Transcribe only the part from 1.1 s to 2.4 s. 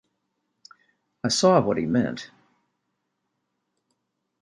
I saw what he meant.